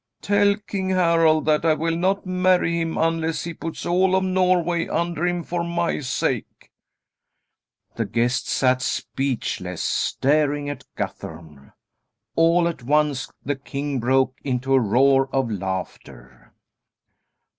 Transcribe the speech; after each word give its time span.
Tell 0.23 0.55
King 0.57 0.89
Harald 0.89 1.45
that 1.45 1.63
I 1.63 1.75
will 1.75 1.95
not 1.95 2.25
marry 2.25 2.81
him 2.81 2.97
unless 2.97 3.43
he 3.43 3.53
puts 3.53 3.85
all 3.85 4.15
of 4.15 4.23
Norway 4.23 4.87
under 4.87 5.27
him 5.27 5.43
for 5.43 5.63
my 5.63 5.99
sake.'" 5.99 6.71
The 7.93 8.05
guests 8.07 8.51
sat 8.51 8.81
speechless, 8.81 9.83
staring 9.83 10.69
at 10.71 10.85
Guthorm. 10.97 11.71
All 12.35 12.67
at 12.67 12.81
once 12.81 13.31
the 13.45 13.55
king 13.55 13.99
broke 13.99 14.39
into 14.43 14.73
a 14.73 14.79
roar 14.79 15.29
of 15.31 15.51
laughter. 15.51 16.51